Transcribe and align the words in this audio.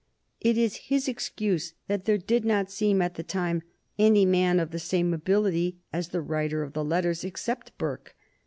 It 0.39 0.57
is 0.57 0.77
his 0.87 1.07
excuse 1.07 1.75
that 1.87 2.05
there 2.05 2.17
did 2.17 2.43
not 2.43 2.71
seem 2.71 3.03
at 3.03 3.13
the 3.13 3.21
time 3.23 3.61
any 3.99 4.25
man 4.25 4.59
of 4.59 4.71
the 4.71 4.79
same 4.79 5.13
ability 5.13 5.77
as 5.93 6.07
the 6.07 6.21
writer 6.23 6.63
of 6.63 6.73
the 6.73 6.83
letters 6.83 7.23
except 7.23 7.77
Burke. 7.77 8.15